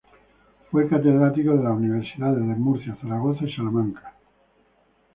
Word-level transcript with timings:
Fue 0.71 0.89
catedrático 0.89 1.55
de 1.55 1.63
las 1.63 1.77
Universidades 1.77 2.37
de 2.39 2.55
Murcia, 2.55 2.97
Zaragoza 2.99 3.45
y 3.45 3.51
Salamanca. 3.53 4.15